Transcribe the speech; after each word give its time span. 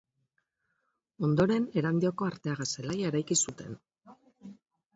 Ondoren 1.27 1.67
Erandioko 1.83 2.29
Arteaga 2.31 2.69
zelaia 2.73 3.13
eraiki 3.15 3.41
zuten. 3.47 3.79